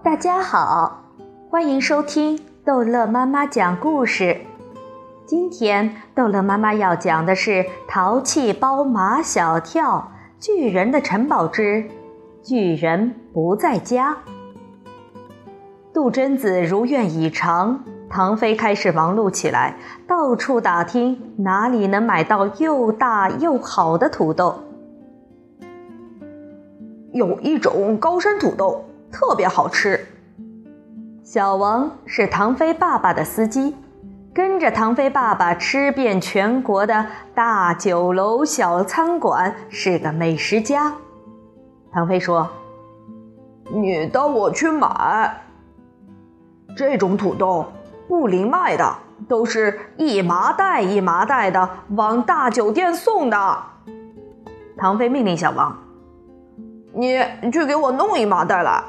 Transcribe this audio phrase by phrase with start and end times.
[0.00, 1.02] 大家好，
[1.50, 4.40] 欢迎收听逗乐妈妈讲故事。
[5.26, 7.50] 今天逗乐妈妈要讲的是
[7.88, 11.84] 《淘气包马小跳巨人的城堡之
[12.42, 14.14] 巨人不在家》。
[15.92, 19.76] 杜真子如愿以偿，唐飞开始忙碌起来，
[20.06, 24.62] 到处打听哪里能买到又大又好的土豆。
[27.12, 30.06] 有一种高山土豆特别好吃。
[31.22, 33.76] 小王是唐飞爸爸的司机，
[34.34, 40.94] 跟着唐飞爸爸吃遍全国的大酒楼、小餐馆，是个美食家。
[41.92, 42.48] 唐飞说
[43.72, 45.42] ：“你带我去买
[46.76, 47.66] 这种土豆，
[48.06, 48.94] 不零卖的，
[49.28, 53.58] 都是一麻袋一麻袋的往大酒店送的。”
[54.78, 55.76] 唐飞命令小王。
[56.94, 57.18] 你
[57.52, 58.82] 去给我弄一麻袋来。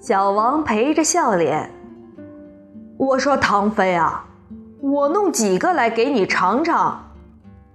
[0.00, 1.68] 小王陪着笑脸，
[2.96, 4.24] 我说：“唐飞啊，
[4.80, 7.02] 我弄几个来给你尝尝？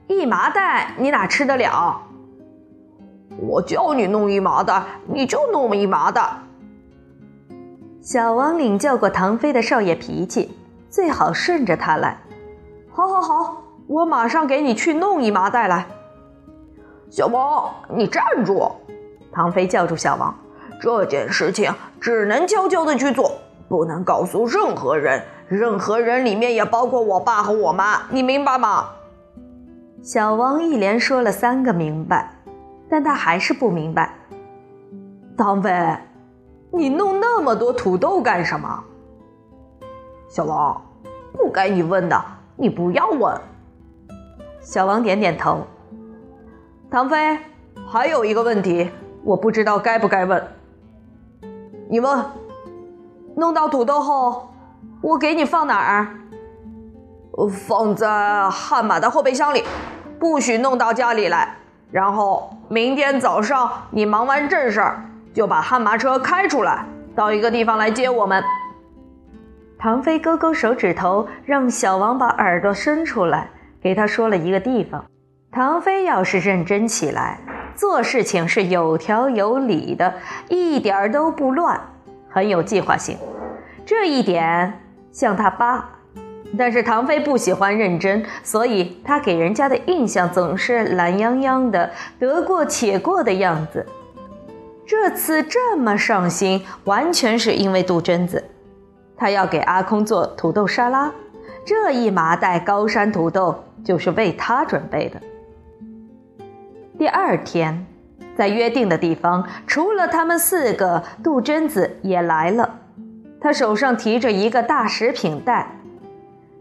[0.08, 2.02] 一麻袋你哪吃得了？
[3.38, 6.38] 我叫你弄一麻袋，你就弄一麻袋。”
[8.02, 10.58] 小王领教过唐飞的少爷脾气，
[10.90, 12.18] 最好顺着他来。
[12.90, 15.86] 好，好，好，我马上给你去弄一麻袋来。
[17.10, 18.72] 小王，你站住！
[19.30, 20.34] 唐飞叫住小王
[20.84, 23.40] ：“这件事情只能悄悄的去做，
[23.70, 25.24] 不能告诉任何人。
[25.48, 28.90] 任何人里面也包括我爸和我妈，你明白吗？”
[30.04, 32.36] 小王一连说了三个明白，
[32.90, 34.14] 但他还是不明白。
[35.38, 35.72] 唐飞，
[36.70, 38.84] 你弄那么多土豆干什么？
[40.28, 40.82] 小王，
[41.32, 42.22] 不该你问的，
[42.58, 43.40] 你不要问。
[44.60, 45.66] 小王点点头。
[46.92, 47.40] 唐飞，
[47.88, 48.92] 还有一个问题。
[49.24, 50.46] 我不知道该不该问。
[51.94, 52.26] 你问，
[53.36, 54.50] 弄到土豆后，
[55.00, 56.08] 我给你放哪儿？
[57.68, 59.64] 放在悍马的后备箱里，
[60.18, 61.56] 不许弄到家里来。
[61.92, 65.06] 然后明天早上你忙完正事儿，
[65.36, 66.84] 就把悍马车开出来，
[67.16, 68.44] 到一个地方来接我们。
[69.78, 75.06] 唐飞勾勾手指头，让小王把耳朵伸出来，给他说了一个地方。
[75.52, 77.40] 唐飞要是认真起来。
[77.76, 80.14] 做事情是有条有理的，
[80.50, 81.80] 一点儿都不乱，
[82.30, 83.18] 很有计划性。
[83.86, 85.90] 这一点像他爸，
[86.58, 93.86] 但是唐飞不喜欢认真，所以他给人家的印象总是懒洋洋的、得过且过的样子。
[94.86, 98.44] 这次这么上心，完全是因为杜真子，
[99.18, 101.12] 他要给阿空做土豆沙拉，
[101.66, 105.20] 这一麻袋高山土豆就是为他准备的。
[107.04, 107.86] 第二天，
[108.38, 112.80] 在约定的地方，除了他们四个，杜真子也来了。
[113.42, 115.68] 他手上提着一个大食品袋。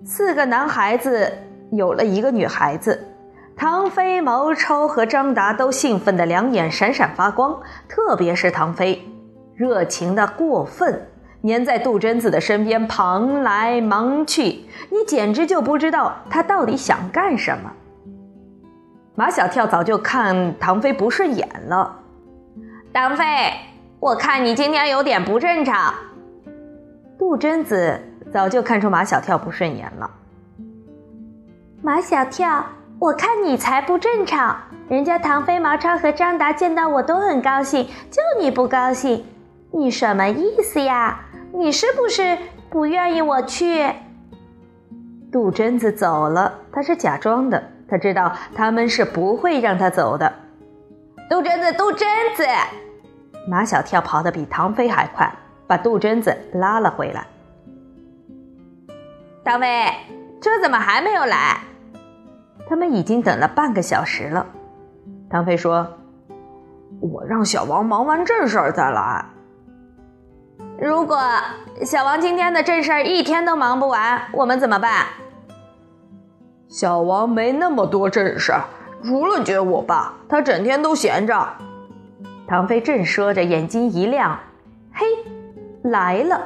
[0.05, 1.33] 四个男孩子
[1.71, 3.07] 有了一个女孩子。
[3.55, 9.01] 唐飞、毛超和张达都兴奋得两眼闪闪发光，特别是唐飞，
[9.55, 11.07] 热情的过分，
[11.43, 17.71] 黏在杜真子的身边，忙来忙去，你简直就不知道他到底想干什么。
[19.15, 21.99] 马小跳早就看唐飞不顺眼了。
[22.95, 23.25] 唐飞，
[24.01, 25.93] 我看你今天有点不正常。
[27.19, 28.01] 杜真子
[28.33, 30.11] 早就看出马小跳不顺眼了。
[31.83, 32.65] 马小跳，
[32.99, 34.57] 我看你才不正常。
[34.89, 39.25] 人家唐飞、毛超和张达见到我都很高兴，就你不高兴，
[39.73, 41.21] 你什么意思呀？
[41.53, 42.39] 你是不是
[42.71, 43.91] 不愿意我去？
[45.31, 47.63] 杜真子走了，他是假装的。
[47.93, 50.33] 他知道他们是不会让他走的。
[51.29, 52.47] 杜真子，杜真子，
[53.47, 55.31] 马小跳跑得比唐飞还快，
[55.67, 57.27] 把杜真子拉了回来。
[59.45, 59.91] 唐飞，
[60.41, 61.61] 车怎么还没有来？
[62.67, 64.47] 他们已经等了半个小时了。
[65.29, 65.87] 唐飞说
[66.99, 69.27] ：“我让小王忙完正事儿再来。
[70.81, 71.21] 如果
[71.85, 75.05] 小王今天的正事儿一天都忙不完，我们怎么办？”
[76.73, 78.51] 小王没那么多正事，
[79.05, 81.47] 除了接我爸，他整天都闲着。
[82.49, 84.39] 唐飞正说着，眼睛一亮，
[84.95, 85.05] 嘿，
[85.83, 86.41] 来了，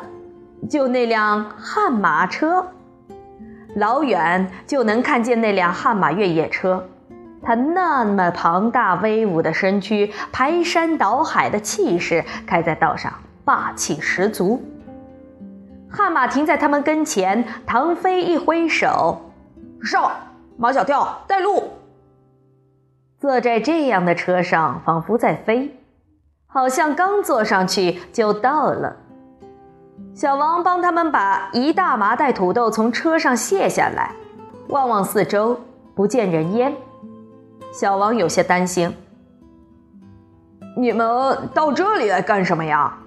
[0.68, 2.66] 就那辆悍马车，
[3.76, 6.84] 老远就能看见那辆悍马越野车，
[7.40, 13.12] 它那么庞大威武的身躯，排山倒海的气势，开在道上，
[13.44, 14.60] 霸气十足。
[15.88, 19.20] 悍马停在他们跟前，唐飞一挥手。
[19.82, 20.10] 上，
[20.56, 21.70] 马小跳带路。
[23.18, 25.74] 坐在这样的车上，仿佛在飞，
[26.46, 28.96] 好像刚坐上去就到了。
[30.14, 34.14] 小王帮他们把一大麻袋土豆从车上卸下来，
[34.68, 35.58] 望望四周，
[35.94, 36.74] 不见人烟。
[37.72, 38.94] 小王有些担心
[40.76, 42.98] ：“你们到这里来干什么呀？”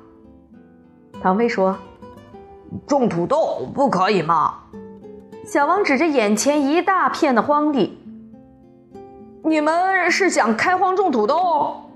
[1.21, 1.75] 唐飞说
[2.87, 4.55] ：“种土豆不可以吗？”
[5.51, 7.97] 小王指着眼前一大片的荒地
[9.43, 11.89] ：“你们是想开荒种土豆？”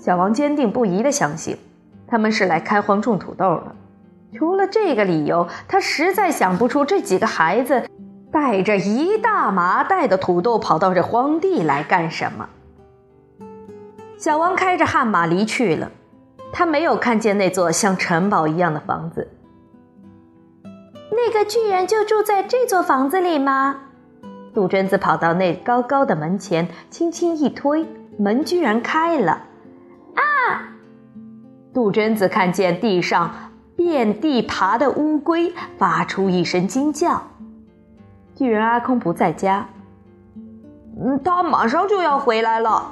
[0.00, 1.58] 小王坚定不移地相信，
[2.06, 3.76] 他们是来开荒种土豆的。
[4.38, 7.86] 除了这个理由，他实在想不出这几个孩子
[8.32, 12.48] 带着一大麻袋的土豆跑到这荒地来干什么。
[14.16, 15.90] 小王开着悍马离去了，
[16.54, 19.28] 他没有看见那座像城堡一样的房子。
[21.26, 23.80] 那个巨人就住在这座房子里吗？
[24.54, 27.84] 杜鹃子跑到那高高的门前，轻轻一推，
[28.16, 29.42] 门居然开了。
[30.14, 30.22] 啊！
[31.74, 33.34] 杜鹃子看见地上。
[33.76, 37.22] 遍地爬的乌龟发出一声惊叫。
[38.34, 39.68] 巨人阿空不在家，
[40.98, 42.90] 嗯，他马上就要回来了。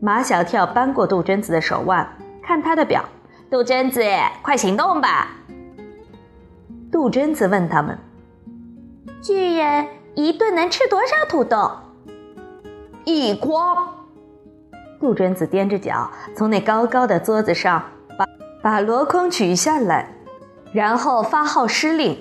[0.00, 2.06] 马小跳扳过杜鹃子的手腕，
[2.44, 3.04] 看他的表。
[3.50, 4.00] 杜鹃子，
[4.40, 5.26] 快行动吧！
[6.94, 7.98] 杜真子问他们
[9.20, 11.68] ：“巨人一顿能吃多少土豆？”
[13.04, 13.88] 一筐。
[15.00, 17.82] 杜真子踮着脚从那高高的桌子上。
[18.16, 18.24] 把
[18.62, 20.08] 把箩筐取下来，
[20.72, 22.16] 然后发号施令：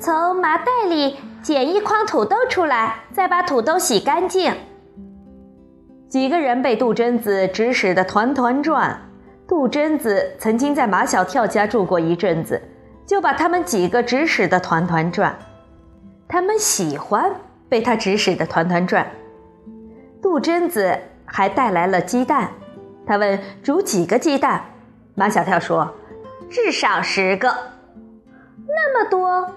[0.00, 4.52] 从麻袋里捡一筐土豆出来，再把土豆洗干净。
[6.08, 9.00] 几个人被杜真子指使得团团转。
[9.46, 12.60] 杜真子曾经在马小跳家住过一阵子，
[13.10, 15.36] 就把他们几个指使的团团转。
[16.28, 17.28] 他们喜欢
[17.68, 19.04] 被他指使的团团转。
[20.22, 22.52] 杜真子还带来了鸡蛋，
[23.04, 24.64] 他问煮几个鸡蛋。
[25.16, 25.92] 马小跳说
[26.48, 27.52] ：“至少十个，
[28.68, 29.54] 那么多？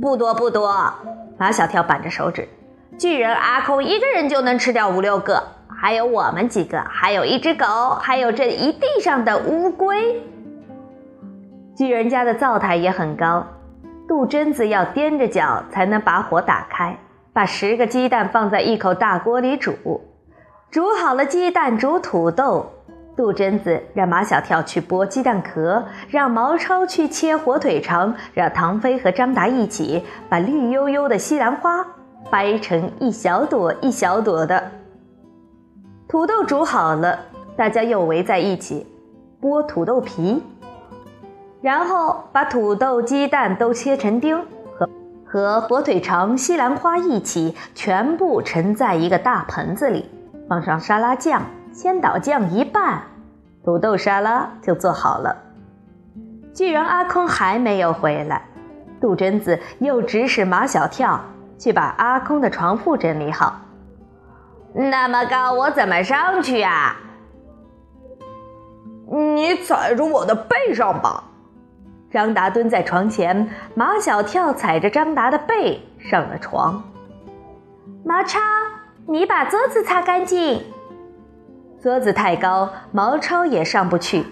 [0.00, 0.94] 不多不多。”
[1.36, 2.48] 马小跳板着手指
[2.96, 7.66] ：“巨人阿空一个人就能吃掉五六个，还有我们几个，还有一只狗，
[8.00, 10.22] 还有这一地上的乌龟。
[11.74, 13.44] 巨人家的灶台也很高，
[14.06, 16.96] 杜鹃子要踮着脚才能把火打开，
[17.32, 19.74] 把十个鸡蛋放在一口大锅里煮。
[20.70, 22.66] 煮好了鸡蛋，煮土豆。”
[23.16, 31.86] 杜鹃子让马小跳去剥鸡蛋壳，让毛超去切火腿肠，让唐飞和张达一起把绿油油的西兰花
[32.28, 34.72] 掰成一小朵一小朵的。
[36.08, 37.20] 土豆煮好了，
[37.56, 38.84] 大家又围在一起
[39.40, 40.42] 剥土豆皮，
[41.64, 44.38] 然后把土豆、鸡蛋都切成丁，
[44.76, 44.86] 和
[45.24, 50.10] 和火腿肠、西兰花一起全部盛在一个大盆子里，
[50.46, 51.40] 放上沙拉酱。
[51.72, 53.04] 千岛酱一拌，
[53.64, 55.34] 土豆沙拉就做好了。
[56.52, 58.46] 既然阿空还没有回来，
[59.00, 61.18] 杜鹃子又指使马小跳
[61.58, 63.58] 去把阿空的床铺整理好。
[64.74, 66.94] 那么高，我怎么上去啊？
[69.08, 71.24] 你踩着我的背上吧。
[72.14, 76.80] 张达蹲在床前，马小跳踩着张达的背上了床。
[78.04, 78.38] 毛超，
[79.08, 80.62] 你把桌子擦干净。
[81.82, 84.24] 桌子太高，毛超也上不去。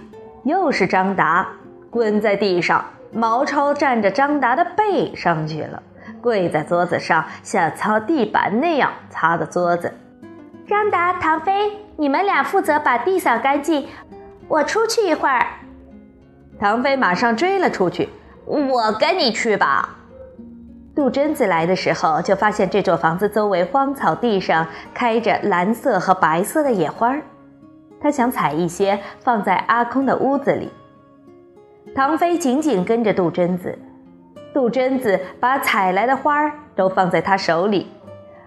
[0.44, 1.44] 又是张达
[1.90, 5.82] 滚在地上，毛超站着张达的背上去了，
[6.20, 9.92] 跪在桌子上，像擦地板那样擦的桌子。
[10.68, 13.88] 张达、唐飞，你们俩负责把地扫干净，
[14.46, 15.44] 我出去一会儿。
[16.62, 18.08] 唐飞马上追了出去，
[18.46, 19.96] 我跟你去吧。
[20.94, 24.64] 杜鹃子来的时候，就发现这座房子周围荒草地上
[24.94, 27.16] 开着蓝色和白色的野花。
[28.00, 30.70] 他想采一些放在阿空的屋子里。
[31.96, 33.76] 唐飞紧紧跟着杜鹃子，
[34.54, 37.90] 杜鹃子把采来的花儿都放在他手里，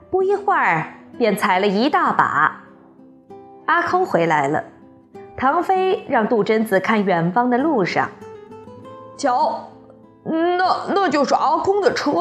[0.10, 2.64] 不一会儿便采了一大把。
[3.66, 4.64] 阿空回来了，
[5.38, 8.10] 唐飞让杜鹃子看远方的路上，
[9.18, 9.70] 瞧，
[10.24, 12.12] 那那就是阿空的车。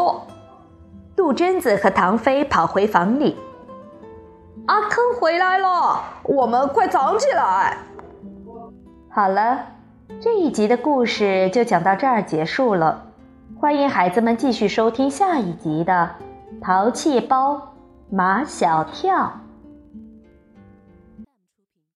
[1.15, 3.37] 杜鹃子和唐飞跑回房里。
[4.67, 7.79] 阿空回来了，我们快藏起来。
[9.11, 9.61] 好了，
[10.21, 13.05] 这一集的故事就讲到这儿结束了。
[13.61, 16.11] 欢迎孩子们继续收听下一集的
[16.63, 17.75] 《淘气包
[18.11, 19.17] 马小跳》。